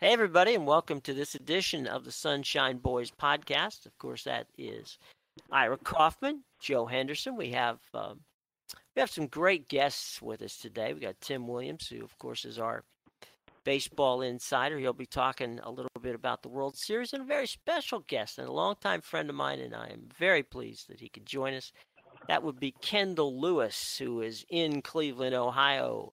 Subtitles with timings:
[0.00, 3.84] Hey, everybody, and welcome to this edition of the Sunshine Boys podcast.
[3.84, 4.96] Of course, that is
[5.50, 7.36] Ira Kaufman, Joe Henderson.
[7.36, 8.20] We have um,
[8.94, 10.94] we have some great guests with us today.
[10.94, 12.84] We got Tim Williams, who, of course, is our
[13.64, 14.78] baseball insider.
[14.78, 18.38] He'll be talking a little bit about the World Series, and a very special guest
[18.38, 21.54] and a longtime friend of mine, and I am very pleased that he could join
[21.54, 21.72] us.
[22.28, 26.12] That would be Kendall Lewis, who is in Cleveland, Ohio,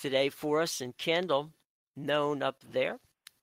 [0.00, 0.80] today for us.
[0.80, 1.50] And Kendall,
[1.94, 2.98] known up there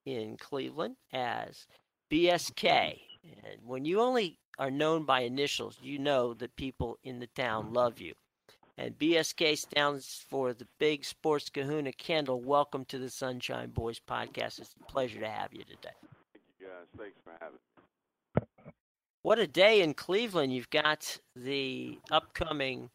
[0.05, 1.65] in Cleveland as
[2.11, 2.99] BSK.
[3.23, 7.73] And when you only are known by initials, you know that people in the town
[7.73, 8.13] love you.
[8.77, 11.93] And BSK stands for the Big Sports Kahuna.
[11.93, 14.59] Kendall, welcome to the Sunshine Boys podcast.
[14.59, 15.95] It's a pleasure to have you today.
[16.33, 16.87] Thank you guys.
[16.97, 18.71] Thanks for having me.
[19.21, 20.53] What a day in Cleveland.
[20.53, 22.89] You've got the upcoming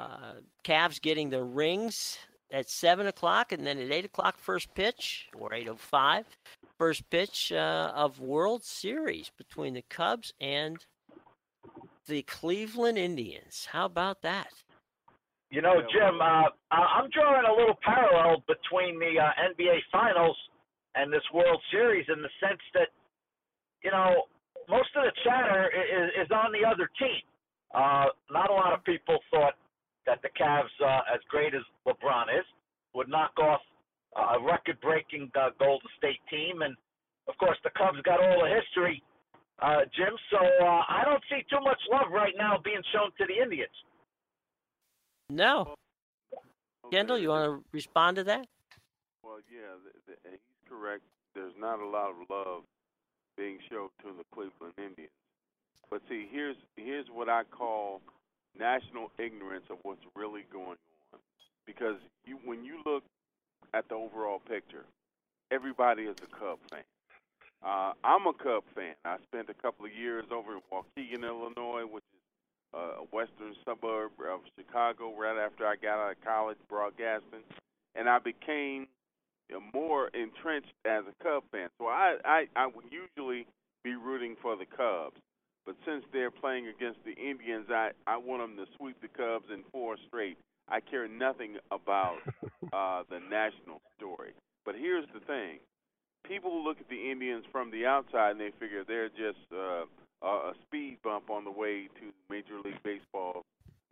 [0.00, 2.18] uh, Cavs getting the rings
[2.52, 6.26] at seven o'clock, and then at eight o'clock, first pitch or eight o five,
[6.78, 10.84] first pitch uh, of World Series between the Cubs and
[12.06, 13.68] the Cleveland Indians.
[13.70, 14.48] How about that?
[15.50, 20.36] You know, Jim, uh, I'm drawing a little parallel between the uh, NBA Finals
[20.94, 22.88] and this World Series in the sense that,
[23.82, 24.24] you know,
[24.68, 27.22] most of the chatter is, is on the other team.
[27.74, 29.54] Uh, not a lot of people thought
[30.10, 32.44] that the Cavs, uh, as great as LeBron is,
[32.94, 33.60] would knock off
[34.18, 36.74] uh, a record-breaking uh, Golden State team, and
[37.28, 39.00] of course the Cubs got all the history,
[39.62, 40.18] uh, Jim.
[40.32, 43.70] So uh, I don't see too much love right now being shown to the Indians.
[45.30, 45.76] No.
[46.90, 48.46] Kendall, you want to respond to that?
[49.22, 51.02] Well, yeah, the, the, he's correct.
[51.36, 52.62] There's not a lot of love
[53.36, 55.14] being shown to the Cleveland Indians.
[55.88, 58.00] But see, here's here's what I call
[58.58, 60.78] national ignorance of what's really going
[61.12, 61.20] on.
[61.66, 61.96] Because
[62.26, 63.04] you, when you look
[63.74, 64.84] at the overall picture,
[65.50, 66.82] everybody is a Cub fan.
[67.62, 68.94] Uh, I'm a Cub fan.
[69.04, 72.20] I spent a couple of years over in Waukegan, Illinois, which is
[72.74, 77.44] a western suburb of Chicago, right after I got out of college broadcasting,
[77.94, 78.86] and I became
[79.74, 81.68] more entrenched as a Cub fan.
[81.78, 83.46] So I, I, I would usually
[83.82, 85.20] be rooting for the Cubs.
[85.66, 89.46] But since they're playing against the Indians, I, I want them to sweep the Cubs
[89.52, 90.38] in four straight.
[90.68, 92.18] I care nothing about
[92.72, 94.32] uh, the national story.
[94.64, 95.58] But here's the thing
[96.26, 99.84] people look at the Indians from the outside and they figure they're just uh,
[100.22, 103.42] a speed bump on the way to Major League Baseball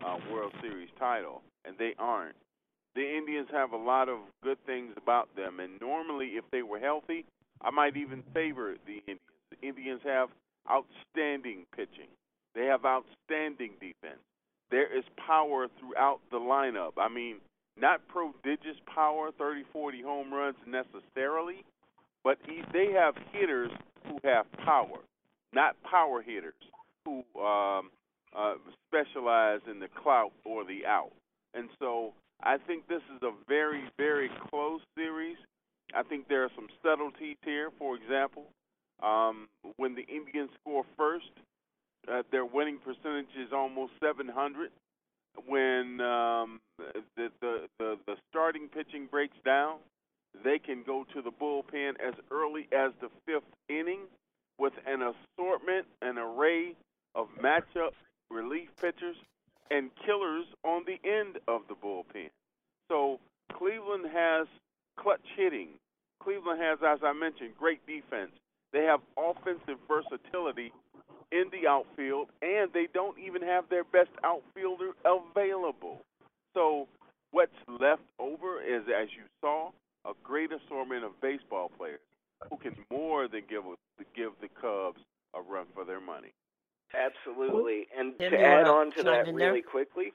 [0.05, 2.37] uh, World Series title, and they aren't.
[2.95, 6.79] The Indians have a lot of good things about them, and normally, if they were
[6.79, 7.25] healthy,
[7.61, 9.21] I might even favor the Indians.
[9.51, 10.29] The Indians have
[10.71, 12.09] outstanding pitching.
[12.55, 14.21] They have outstanding defense.
[14.71, 16.93] There is power throughout the lineup.
[16.99, 17.37] I mean,
[17.77, 21.65] not prodigious power, 30, 40 home runs necessarily,
[22.25, 22.39] but
[22.73, 23.71] they have hitters
[24.07, 24.99] who have power,
[25.53, 26.55] not power hitters
[27.05, 27.91] who um,
[28.37, 28.55] uh,
[28.89, 31.13] specialize in the clout or the out.
[31.55, 32.13] And so
[32.43, 35.37] I think this is a very, very close series.
[35.95, 37.71] I think there are some subtleties here.
[37.79, 38.45] For example,
[39.03, 41.31] um, when the Indians score first,
[42.11, 44.71] uh, their winning percentage is almost 700.
[45.47, 46.61] When um,
[47.17, 49.77] the, the, the the starting pitching breaks down,
[50.43, 54.01] they can go to the bullpen as early as the fifth inning
[54.59, 56.75] with an assortment, an array
[57.15, 57.93] of matchup
[58.31, 59.17] relief pitchers
[59.71, 62.31] and killers on the end of the bullpen.
[62.91, 63.21] So
[63.53, 64.47] Cleveland has
[64.99, 65.69] clutch hitting.
[66.23, 68.33] Cleveland has, as I mentioned, great defense.
[68.73, 70.73] They have offensive versatility
[71.33, 76.03] in the outfield, and they don't even have their best outfielder available.
[76.55, 76.89] So
[77.31, 79.71] what's left over is, as you saw,
[80.07, 82.01] a great assortment of baseball players
[82.49, 83.65] who can more than give
[84.15, 85.01] give the Cubs
[85.35, 86.33] a run for their money.
[86.95, 90.08] Absolutely, and Tim, to add on to that really quickly,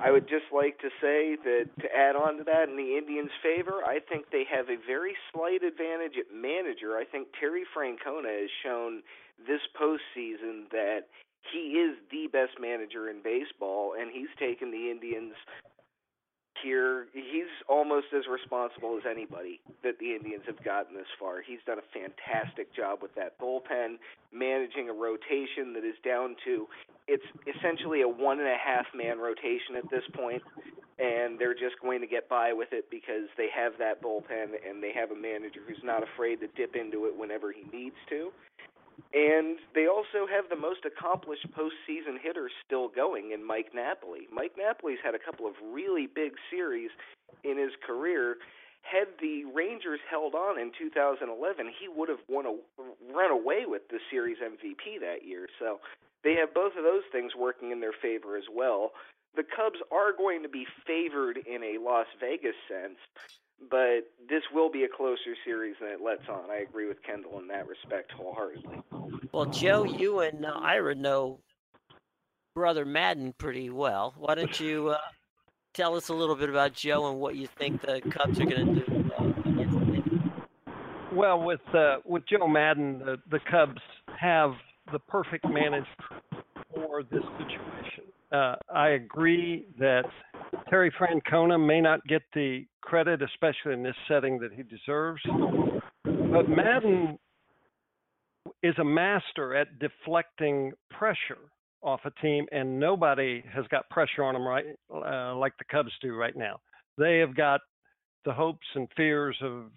[0.00, 3.30] I would just like to say that to add on to that in the Indians'
[3.42, 6.96] favor, I think they have a very slight advantage at manager.
[6.96, 9.02] I think Terry Francona has shown
[9.46, 11.10] this postseason that
[11.52, 15.34] he is the best manager in baseball, and he's taken the Indians
[16.62, 17.06] here.
[17.12, 21.42] He's almost as responsible as anybody that the Indians have gotten this far.
[21.42, 23.96] He's done a fantastic job with that bullpen,
[24.32, 26.66] managing a rotation that is down to
[27.08, 30.42] it's essentially a one and a half man rotation at this point,
[30.98, 34.82] and they're just going to get by with it because they have that bullpen and
[34.82, 38.30] they have a manager who's not afraid to dip into it whenever he needs to.
[39.14, 44.28] And they also have the most accomplished postseason hitter still going in Mike Napoli.
[44.32, 46.90] Mike Napoli's had a couple of really big series
[47.44, 48.36] in his career.
[48.82, 52.54] Had the Rangers held on in 2011, he would have won a
[53.12, 55.48] run away with the series MVP that year.
[55.58, 55.80] So
[56.24, 58.92] they have both of those things working in their favor as well.
[59.36, 62.98] The Cubs are going to be favored in a Las Vegas sense,
[63.70, 66.50] but this will be a closer series than it lets on.
[66.50, 68.82] I agree with Kendall in that respect wholeheartedly.
[69.32, 71.40] Well, Joe, you and uh, Ira know
[72.54, 74.14] brother Maddon pretty well.
[74.16, 74.98] Why don't you uh,
[75.74, 78.74] tell us a little bit about Joe and what you think the Cubs are going
[78.74, 80.22] to do uh, against the Indians?
[81.12, 83.80] Well, with uh, with Joe Maddon, the, the Cubs
[84.18, 84.52] have
[84.92, 85.86] the perfect manager
[86.74, 88.04] for this situation.
[88.32, 90.04] Uh, I agree that
[90.68, 95.20] Terry Francona may not get the credit, especially in this setting, that he deserves.
[96.04, 97.18] But Maddon
[98.62, 101.38] is a master at deflecting pressure
[101.82, 105.92] off a team, and nobody has got pressure on them right uh, like the Cubs
[106.02, 106.60] do right now.
[106.96, 107.60] They have got
[108.24, 109.70] the hopes and fears of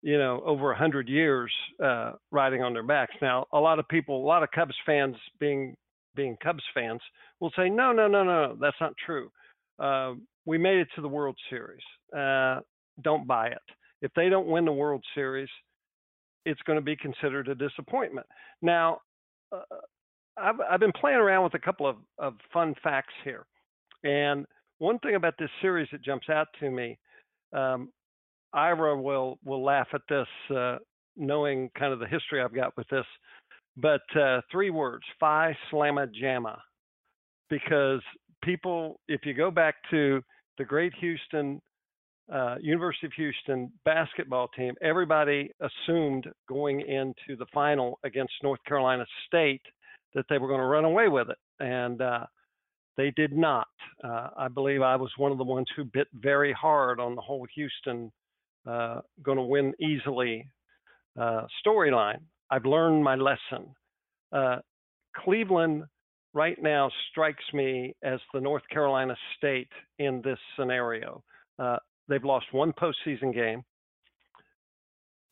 [0.00, 1.52] you know over a hundred years
[1.82, 3.14] uh, riding on their backs.
[3.20, 5.76] Now, a lot of people, a lot of Cubs fans, being
[6.14, 7.00] being Cubs fans,
[7.40, 9.30] will say, no, no, no, no, that's not true.
[9.78, 10.14] Uh,
[10.46, 11.82] we made it to the World Series.
[12.16, 12.60] Uh,
[13.02, 13.58] don't buy it.
[14.02, 15.48] If they don't win the World Series,
[16.44, 18.26] it's going to be considered a disappointment.
[18.62, 18.98] Now,
[19.52, 19.60] uh,
[20.36, 23.44] I've, I've been playing around with a couple of, of fun facts here.
[24.04, 24.46] And
[24.78, 26.98] one thing about this series that jumps out to me,
[27.52, 27.90] um,
[28.52, 30.26] Ira will will laugh at this,
[30.56, 30.76] uh,
[31.16, 33.04] knowing kind of the history I've got with this.
[33.76, 36.56] But uh, three words: Phi Slamma Jamma,
[37.50, 38.00] because
[38.42, 40.22] people, if you go back to
[40.58, 41.60] the great Houston,
[42.32, 49.06] uh, University of Houston basketball team, everybody assumed going into the final against North Carolina
[49.26, 49.62] State
[50.14, 51.38] that they were going to run away with it.
[51.60, 52.26] And uh,
[52.96, 53.68] they did not.
[54.02, 57.20] Uh, I believe I was one of the ones who bit very hard on the
[57.20, 58.10] whole Houston
[58.66, 60.46] uh, going to win easily
[61.18, 62.20] uh, storyline.
[62.50, 63.74] I've learned my lesson.
[64.32, 64.56] Uh,
[65.16, 65.84] Cleveland
[66.34, 71.22] right now strikes me as the North Carolina State in this scenario.
[71.58, 71.76] Uh,
[72.08, 73.62] they've lost one postseason game.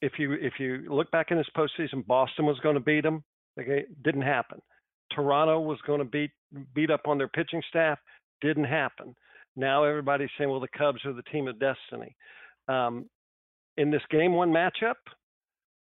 [0.02, 3.24] If you if you look back in this postseason, Boston was going to beat them.
[3.58, 4.60] Okay, didn't happen.
[5.14, 6.30] Toronto was going to beat
[6.74, 7.98] beat up on their pitching staff.
[8.40, 9.14] Didn't happen.
[9.56, 12.14] Now everybody's saying, well, the Cubs are the team of destiny.
[12.68, 13.08] Um,
[13.78, 14.96] in this game one matchup,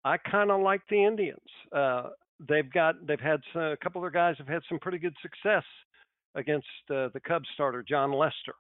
[0.04, 1.38] I kind of like the Indians.
[1.74, 2.08] Uh,
[2.48, 5.14] they've got they've had some, a couple of their guys have had some pretty good
[5.22, 5.64] success
[6.34, 8.54] against uh, the Cubs starter Jon Lester,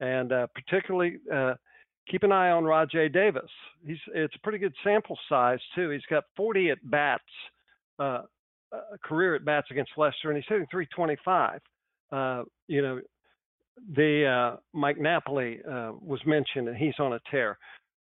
[0.00, 1.54] and uh, particularly uh,
[2.10, 3.50] keep an eye on Rajai Davis.
[3.86, 5.90] He's it's a pretty good sample size too.
[5.90, 7.22] He's got 40 at bats,
[7.98, 8.22] uh,
[8.72, 11.60] uh, career at bats against Lester, and he's hitting 325.
[12.12, 13.00] Uh, you know,
[13.94, 17.56] the uh, Mike Napoli was mentioned, and he's on a tear.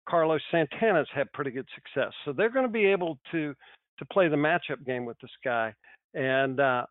[0.09, 3.55] Carlos Santana's had pretty good success, so they're going to be able to
[4.01, 5.73] to play the matchup game with this guy.
[6.15, 6.87] And uh,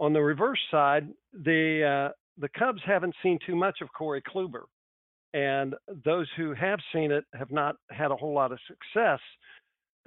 [0.00, 4.62] on the reverse side, the uh, the Cubs haven't seen too much of Corey Kluber,
[5.34, 9.20] and those who have seen it have not had a whole lot of success,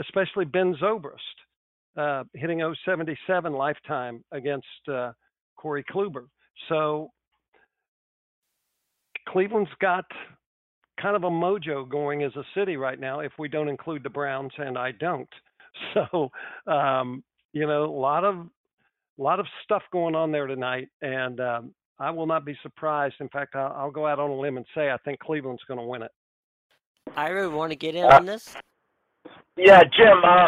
[0.02, 1.16] especially Ben Zobrist,
[1.96, 5.12] uh, hitting 077 lifetime against uh,
[5.56, 6.26] Corey Kluber.
[6.68, 7.12] So
[9.30, 10.06] Cleveland's got
[11.02, 14.10] kind of a mojo going as a city right now, if we don't include the
[14.10, 15.30] Browns, and I don't.
[15.94, 16.32] So,
[16.72, 18.48] um, you know, a lot of
[19.20, 23.16] a lot of stuff going on there tonight, and um, I will not be surprised.
[23.20, 25.80] In fact, I'll, I'll, go out on a limb and say I think Cleveland's going
[25.80, 26.12] to win it.
[27.16, 28.56] Ira, want to get in uh, on this?
[29.56, 30.24] Yeah, Jim.
[30.24, 30.48] Uh,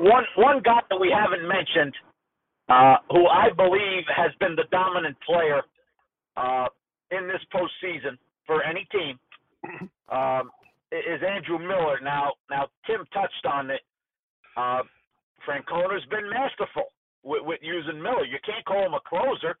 [0.00, 1.94] one one guy that we haven't mentioned,
[2.68, 5.62] uh, who I believe has been the dominant player
[6.36, 6.66] uh,
[7.10, 9.18] in this postseason for any team,
[10.08, 10.50] um,
[10.90, 11.98] is Andrew Miller.
[12.02, 13.80] Now, now Tim touched on it.
[14.56, 14.82] Uh,
[15.44, 16.88] Francona's been masterful
[17.22, 18.24] with, with using Miller.
[18.24, 19.56] You can't call him a closer.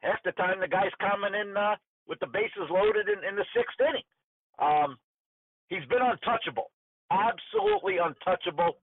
[0.00, 1.76] Half the time, the guy's coming in uh,
[2.06, 4.06] with the bases loaded in, in the sixth inning.
[4.58, 4.98] Um,
[5.68, 6.70] he's been untouchable,
[7.10, 8.78] absolutely untouchable.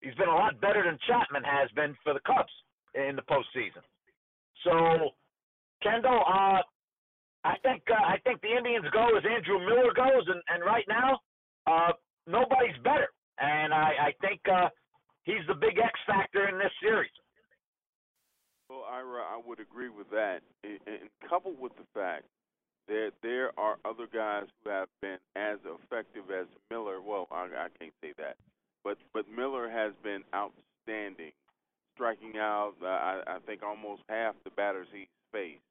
[0.00, 2.52] He's been a lot better than Chapman has been for the Cubs
[2.94, 3.84] in the postseason.
[4.64, 5.10] So,
[5.82, 6.60] Kendall, uh,
[7.44, 10.84] I think uh, I think the Indians go as Andrew Miller goes, and, and right
[10.88, 11.20] now,
[11.66, 11.92] uh,
[12.26, 13.08] nobody's better,
[13.38, 14.68] and I, I think uh,
[15.26, 17.10] he's the big X factor in this series.
[18.70, 22.24] Well, Ira, I would agree with that, and, and coupled with the fact
[22.88, 27.00] that there are other guys who have been as effective as Miller.
[27.00, 28.36] Well, I, I can't say that,
[28.82, 31.32] but but Miller has been outstanding,
[31.94, 32.74] striking out.
[32.82, 35.62] Uh, I, I think almost half the batters he's faced,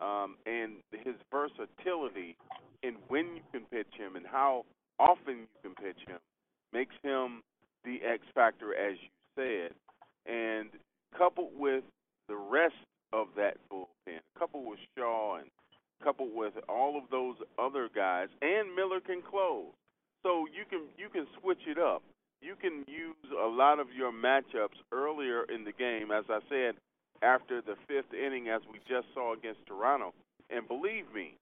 [0.00, 2.36] um, and his versatility
[2.82, 4.64] in when you can pitch him and how
[4.98, 6.18] often you can pitch him
[6.72, 7.42] makes him
[7.84, 9.72] the X factor, as you said,
[10.26, 10.68] and
[11.16, 11.84] coupled with
[12.28, 12.74] the rest
[13.12, 15.46] of that bullpen, coupled with Shaw and
[16.02, 19.72] coupled with all of those other guys, and Miller can close.
[20.22, 22.02] So you can you can switch it up.
[22.40, 26.74] You can use a lot of your matchups earlier in the game, as I said,
[27.22, 30.12] after the fifth inning, as we just saw against Toronto.
[30.50, 31.36] And believe me,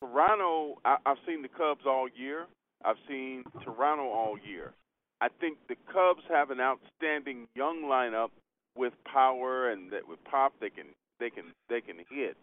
[0.00, 0.78] Toronto.
[0.84, 2.46] I, I've seen the Cubs all year.
[2.84, 4.72] I've seen Toronto all year.
[5.20, 8.30] I think the Cubs have an outstanding young lineup
[8.76, 10.86] with power and that with pop they can
[11.18, 12.36] they can they can hit.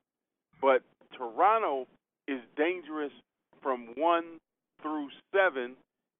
[0.61, 0.81] But
[1.17, 1.87] Toronto
[2.27, 3.13] is dangerous
[3.61, 4.37] from one
[4.81, 5.75] through seven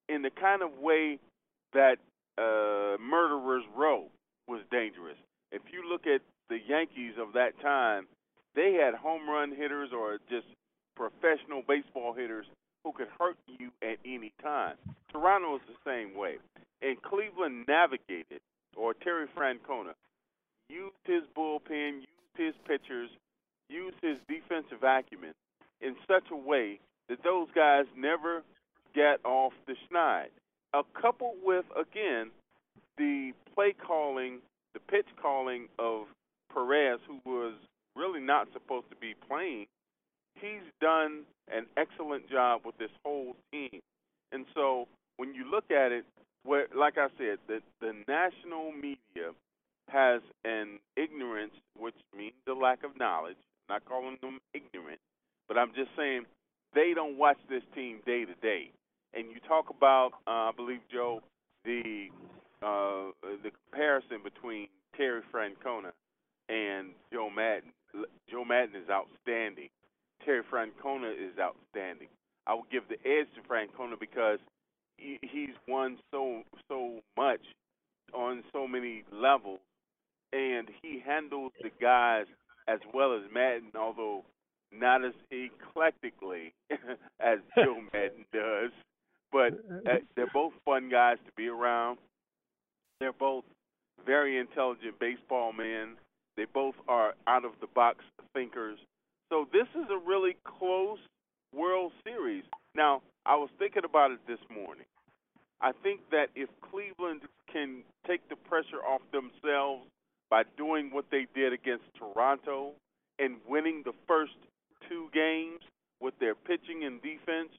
[0.08, 1.20] in the kind of way
[1.74, 1.98] that
[2.38, 4.06] uh, Murderers Row
[4.48, 5.18] was dangerous.
[5.52, 8.08] If you look at the Yankees of that time,
[8.56, 10.48] they had home run hitters or just
[10.96, 12.46] professional baseball hitters
[12.86, 14.76] who could hurt you at any time.
[15.12, 16.36] Toronto is the same way.
[16.84, 18.42] And Cleveland navigated,
[18.78, 19.94] or Terry Francona,
[20.70, 23.10] used his bullpen, used his pitchers,
[23.70, 25.34] used his defensive acumen
[25.82, 28.44] in such a way that those guys never
[28.94, 30.28] get off the schneid.
[30.74, 32.30] A couple with, again,
[32.98, 34.40] the play calling,
[34.74, 36.04] the pitch calling of
[36.54, 37.54] Perez, who was
[37.96, 39.66] really not supposed to be playing,
[40.40, 43.80] he's done an excellent job with this whole team.
[44.32, 44.88] And so
[45.18, 46.06] when you look at it,
[46.44, 49.34] where like I said, the the national media
[49.90, 53.38] has an ignorance, which means the lack of knowledge.
[53.70, 55.00] I'm not calling them ignorant,
[55.48, 56.26] but I'm just saying
[56.74, 58.72] they don't watch this team day to day.
[59.14, 61.22] And you talk about, uh, I believe Joe,
[61.64, 62.08] the
[62.62, 65.92] uh, the comparison between Terry Francona
[66.50, 67.72] and Joe Maddon.
[68.30, 69.70] Joe Maddon is outstanding.
[70.26, 72.08] Terry Francona is outstanding.
[72.48, 74.40] I will give the edge to Francona because
[74.98, 77.42] he, he's won so so much
[78.14, 79.60] on so many levels,
[80.34, 82.26] and he handles the guys
[82.68, 84.24] as well as Maddon, although
[84.72, 86.54] not as eclectically
[87.20, 88.72] as Joe Maddon does.
[89.32, 89.54] But
[89.90, 91.98] uh, they're both fun guys to be around.
[93.00, 93.44] They're both
[94.06, 95.96] very intelligent baseball men.
[96.38, 98.04] They both are out of the box
[98.34, 98.80] thinkers.
[99.30, 101.00] So this is a really close
[101.54, 102.44] World Series.
[102.76, 104.86] Now, I was thinking about it this morning.
[105.62, 109.86] I think that if Cleveland can take the pressure off themselves
[110.30, 112.74] by doing what they did against Toronto
[113.18, 114.36] and winning the first
[114.90, 115.62] two games
[116.02, 117.50] with their pitching and defense,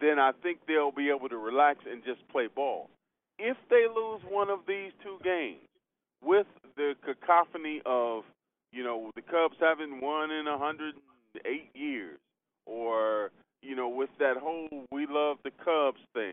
[0.00, 2.90] then I think they'll be able to relax and just play ball.
[3.38, 5.62] If they lose one of these two games
[6.22, 6.46] with
[6.76, 8.24] the cacophony of
[8.72, 12.18] you know, the Cubs haven't won in 108 years,
[12.66, 13.30] or
[13.62, 16.32] you know, with that whole "we love the Cubs" thing,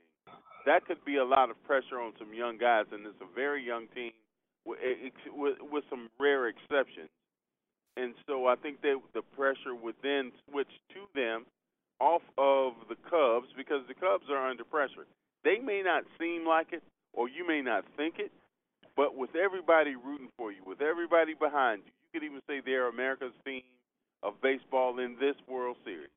[0.65, 3.65] that could be a lot of pressure on some young guys, and it's a very
[3.65, 4.11] young team
[4.65, 4.79] with,
[5.35, 7.09] with, with some rare exceptions.
[7.97, 11.45] And so I think that the pressure would then switch to them
[11.99, 15.05] off of the Cubs because the Cubs are under pressure.
[15.43, 18.31] They may not seem like it, or you may not think it,
[18.95, 22.89] but with everybody rooting for you, with everybody behind you, you could even say they're
[22.89, 23.61] America's team
[24.23, 26.09] of baseball in this World Series.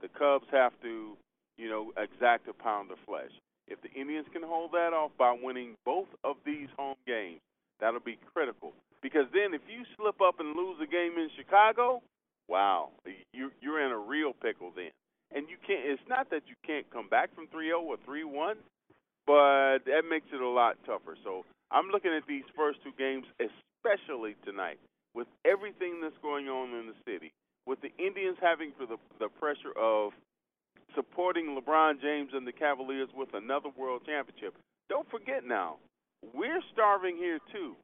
[0.00, 1.16] The Cubs have to,
[1.56, 3.30] you know, exact a pound of flesh.
[3.66, 7.40] If the Indians can hold that off by winning both of these home games,
[7.80, 8.72] that'll be critical.
[9.02, 12.02] Because then, if you slip up and lose a game in Chicago,
[12.48, 12.90] wow,
[13.32, 14.90] you, you're in a real pickle then.
[15.34, 15.84] And you can't.
[15.84, 18.54] It's not that you can't come back from 3-0 or 3-1,
[19.26, 21.16] but that makes it a lot tougher.
[21.22, 24.80] So I'm looking at these first two games, especially tonight
[25.18, 27.34] with everything that's going on in the city,
[27.66, 28.86] with the Indians having the,
[29.18, 30.12] the pressure of
[30.94, 34.54] supporting LeBron James and the Cavaliers with another world championship.
[34.88, 35.82] Don't forget now,
[36.32, 37.74] we're starving here too.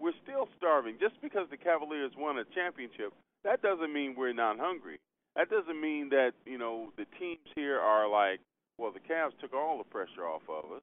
[0.00, 0.96] We're still starving.
[0.98, 3.12] Just because the Cavaliers won a championship,
[3.44, 4.96] that doesn't mean we're not hungry.
[5.36, 8.40] That doesn't mean that, you know, the teams here are like,
[8.78, 10.82] well, the Cavs took all the pressure off of us.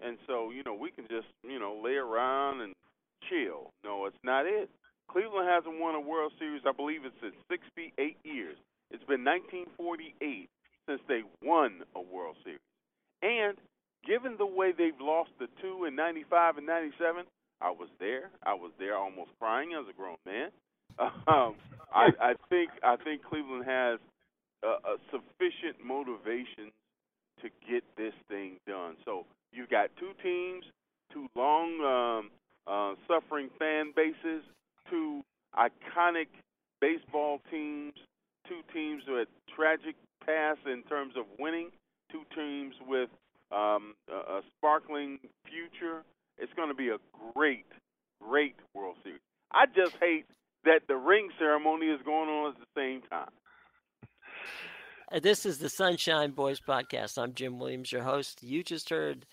[0.00, 2.72] And so, you know, we can just, you know, lay around and
[3.28, 3.68] chill.
[3.84, 4.70] No, it's not it.
[5.12, 8.56] Cleveland hasn't won a World Series, I believe it's in 68 years.
[8.90, 10.48] It's been 1948
[10.88, 12.64] since they won a World Series.
[13.20, 13.56] And
[14.06, 17.24] given the way they've lost the two in 95 and 97,
[17.60, 18.30] I was there.
[18.42, 20.50] I was there almost crying as a grown man.
[21.26, 21.56] Um,
[21.94, 23.98] I, I think I think Cleveland has
[24.62, 26.70] a, sufficient motivation
[27.40, 28.96] to get this thing done.
[29.04, 30.64] So you've got two teams,
[31.12, 32.30] two long um,
[32.66, 34.44] uh, suffering fan bases,
[34.88, 35.22] two
[35.56, 36.28] iconic
[36.80, 37.92] baseball teams,
[38.48, 41.70] two teams with tragic past in terms of winning,
[42.10, 43.10] two teams with
[43.50, 46.02] um, a, a sparkling future.
[46.38, 46.98] It's going to be a
[47.34, 47.66] great,
[48.20, 49.20] great World Series.
[49.52, 50.24] I just hate
[50.64, 53.28] that the ring ceremony is going on at the same time.
[55.12, 57.18] Uh, This is the Sunshine Boys podcast.
[57.18, 58.42] I'm Jim Williams, your host.
[58.42, 59.26] You just heard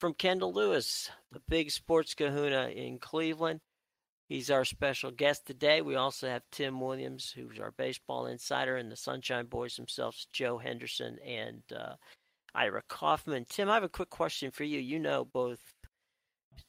[0.00, 3.60] from Kendall Lewis, the big sports kahuna in Cleveland.
[4.28, 5.82] He's our special guest today.
[5.82, 10.58] We also have Tim Williams, who's our baseball insider, and the Sunshine Boys themselves, Joe
[10.58, 11.94] Henderson and uh,
[12.52, 13.46] Ira Kaufman.
[13.48, 14.80] Tim, I have a quick question for you.
[14.80, 15.60] You know both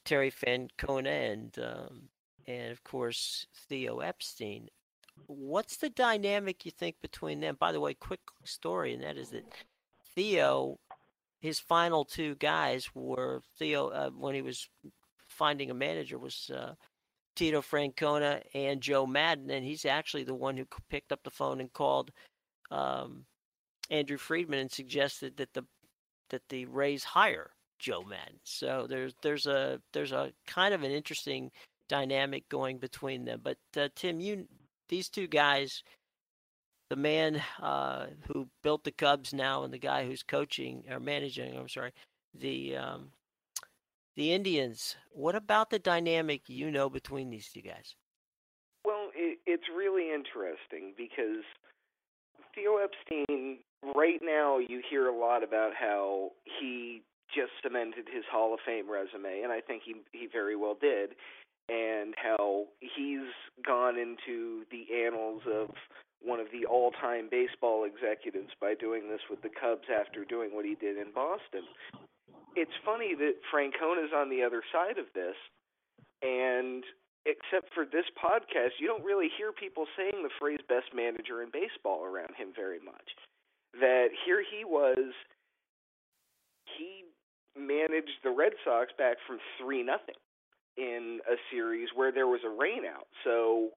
[0.06, 2.10] Terry Francona and um,
[2.46, 4.68] and of course Theo Epstein.
[5.26, 7.58] What's the dynamic you think between them?
[7.60, 9.46] By the way, quick story, and that is that
[10.14, 10.78] Theo,
[11.40, 14.70] his final two guys were Theo uh, when he was
[15.28, 16.74] finding a manager was uh,
[17.38, 21.62] Tito Francona and Joe Maddon, and he's actually the one who picked up the phone
[21.62, 22.12] and called
[22.72, 23.26] um,
[23.92, 25.64] Andrew Friedman and suggested that the
[26.30, 28.40] that the Rays hire Joe Maddon.
[28.44, 31.52] So there's there's a there's a kind of an interesting
[31.88, 33.42] dynamic going between them.
[33.44, 34.48] But uh, Tim, you
[34.90, 35.84] these two guys,
[36.90, 41.56] the man uh, who built the Cubs now and the guy who's coaching or managing,
[41.56, 41.92] I'm sorry,
[42.34, 43.12] the um,
[44.18, 44.98] the Indians.
[45.12, 47.96] What about the dynamic you know between these two guys?
[48.84, 51.46] Well, it, it's really interesting because
[52.54, 53.60] Theo Epstein,
[53.96, 57.04] right now, you hear a lot about how he
[57.34, 61.12] just cemented his Hall of Fame resume, and I think he he very well did,
[61.70, 63.30] and how he's
[63.64, 65.70] gone into the annals of
[66.24, 70.66] one of the all-time baseball executives by doing this with the Cubs after doing what
[70.66, 71.62] he did in Boston.
[72.58, 75.38] It's funny that Francona's on the other side of this,
[76.24, 76.84] and
[77.30, 81.52] except for this podcast, you don't really hear people saying the phrase best manager in
[81.54, 83.14] baseball around him very much.
[83.80, 85.14] That here he was,
[86.66, 87.06] he
[87.56, 90.18] managed the Red Sox back from 3 nothing
[90.78, 93.06] in a series where there was a rainout.
[93.24, 93.70] So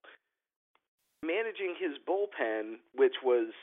[1.21, 3.53] managing his bullpen, which was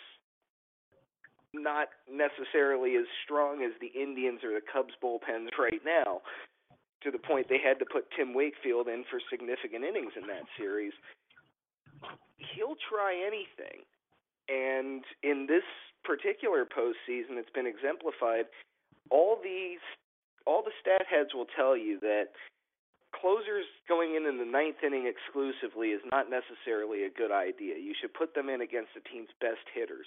[1.55, 6.21] not necessarily as strong as the Indians or the Cubs bullpens right now,
[7.03, 10.45] to the point they had to put Tim Wakefield in for significant innings in that
[10.59, 10.93] series.
[12.37, 13.87] He'll try anything.
[14.49, 15.67] And in this
[16.05, 18.47] particular postseason, it's been exemplified.
[19.11, 19.83] All these,
[20.47, 22.33] all the stat heads will tell you that
[23.13, 27.77] closers going in in the ninth inning exclusively is not necessarily a good idea.
[27.77, 30.07] You should put them in against the team's best hitters.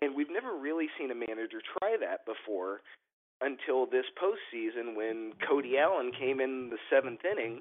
[0.00, 2.80] And we've never really seen a manager try that before
[3.40, 7.60] until this postseason when Cody Allen came in the seventh inning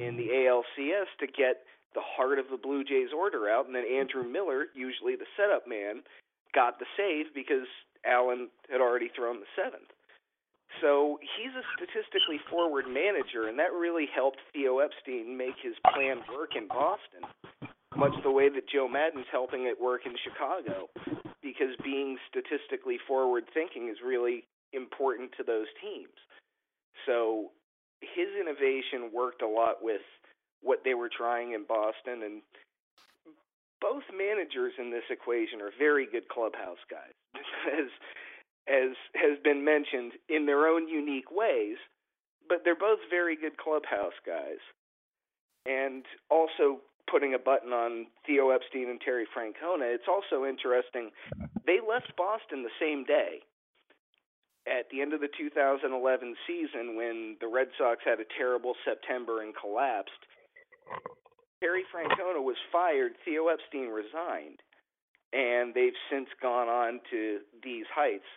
[0.00, 1.62] in the ALCS to get
[1.94, 5.68] the heart of the Blue Jays order out, and then Andrew Miller, usually the setup
[5.68, 6.02] man,
[6.52, 7.66] got the save because
[8.04, 9.90] Allen had already thrown the seventh.
[10.82, 16.18] So he's a statistically forward manager, and that really helped Theo Epstein make his plan
[16.34, 17.22] work in Boston,
[17.96, 20.90] much the way that Joe Maddon's helping it work in Chicago,
[21.44, 26.16] because being statistically forward thinking is really important to those teams.
[27.06, 27.52] So
[28.00, 30.00] his innovation worked a lot with
[30.62, 32.40] what they were trying in Boston, and
[33.80, 37.12] both managers in this equation are very good clubhouse guys.
[37.68, 37.90] As
[38.66, 41.76] as has been mentioned in their own unique ways,
[42.48, 44.62] but they're both very good clubhouse guys.
[45.66, 46.80] And also
[47.10, 51.10] putting a button on Theo Epstein and Terry Francona, it's also interesting.
[51.66, 53.40] They left Boston the same day.
[54.66, 55.92] At the end of the 2011
[56.46, 60.24] season, when the Red Sox had a terrible September and collapsed,
[61.60, 64.60] Terry Francona was fired, Theo Epstein resigned,
[65.32, 68.28] and they've since gone on to these heights.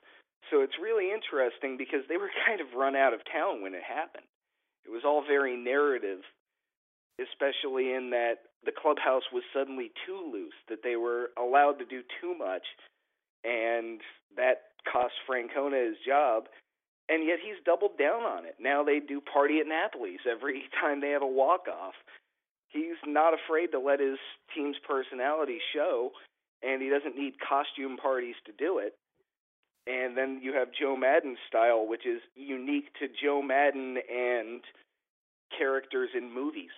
[0.51, 3.83] So it's really interesting because they were kind of run out of town when it
[3.83, 4.27] happened.
[4.85, 6.23] It was all very narrative,
[7.19, 12.01] especially in that the clubhouse was suddenly too loose, that they were allowed to do
[12.21, 12.63] too much,
[13.43, 14.01] and
[14.35, 16.45] that cost Francona his job.
[17.09, 18.55] And yet he's doubled down on it.
[18.59, 21.95] Now they do party at Napoli's every time they have a walk off.
[22.69, 24.19] He's not afraid to let his
[24.53, 26.11] team's personality show,
[26.61, 28.93] and he doesn't need costume parties to do it.
[29.87, 34.61] And then you have Joe Maddon's style, which is unique to Joe Maddon and
[35.57, 36.75] characters in movies.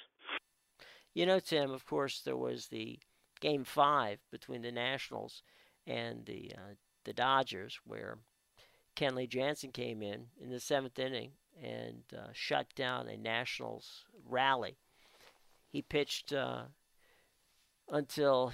[1.13, 2.99] You know, Tim, of course, there was the
[3.39, 5.43] game five between the Nationals
[5.87, 6.73] and the uh,
[7.05, 8.19] the Dodgers, where
[8.95, 14.77] Kenley Jansen came in in the seventh inning and uh, shut down a Nationals rally.
[15.69, 16.63] He pitched uh,
[17.89, 18.51] until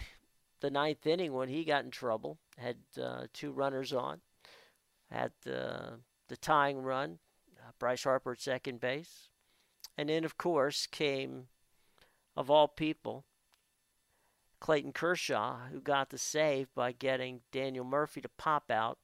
[0.61, 2.37] the ninth inning when he got in trouble.
[2.57, 4.21] Had uh, two runners on,
[5.11, 7.19] had the the tying run,
[7.59, 9.29] uh, Bryce Harper at second base,
[9.97, 11.47] and then of course came,
[12.35, 13.25] of all people,
[14.59, 18.97] Clayton Kershaw, who got the save by getting Daniel Murphy to pop out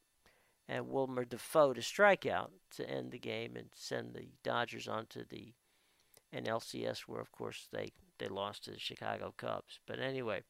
[0.67, 5.24] and Wilmer Difo to strike out to end the game and send the Dodgers onto
[5.26, 5.54] the
[6.34, 9.80] NLCS, where of course they they lost to the Chicago Cubs.
[9.86, 10.44] But anyway,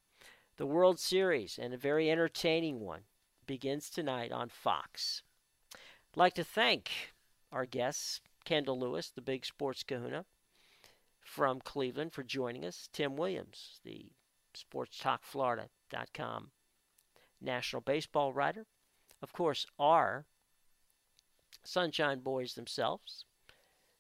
[0.57, 3.01] the World Series and a very entertaining one
[3.47, 5.23] begins tonight on Fox.
[5.73, 6.91] I'd like to thank
[7.51, 10.25] our guests, Kendall Lewis, the big sports kahuna
[11.21, 14.11] from Cleveland, for joining us, Tim Williams, the
[14.55, 16.51] sportstalkflorida.com
[17.39, 18.65] national baseball writer,
[19.21, 20.25] of course, are
[21.63, 23.25] Sunshine Boys themselves,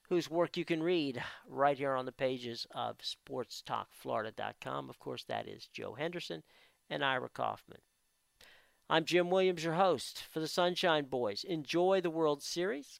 [0.09, 4.89] whose work you can read right here on the pages of sportstalkflorida.com.
[4.89, 6.43] Of course, that is Joe Henderson
[6.89, 7.81] and Ira Kaufman.
[8.89, 11.45] I'm Jim Williams, your host for the Sunshine Boys.
[11.45, 12.99] Enjoy the World Series.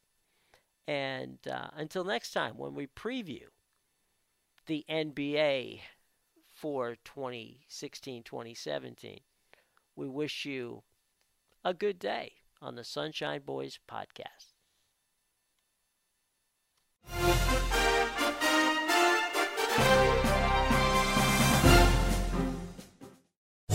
[0.87, 3.43] And uh, until next time, when we preview
[4.65, 5.79] the NBA
[6.55, 9.19] for 2016 2017,
[9.95, 10.83] we wish you
[11.63, 14.53] a good day on the Sunshine Boys podcast.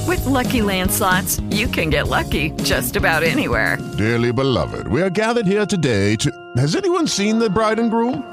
[0.07, 3.77] With Lucky Land slots, you can get lucky just about anywhere.
[3.99, 6.31] Dearly beloved, we are gathered here today to.
[6.57, 8.33] Has anyone seen the bride and groom?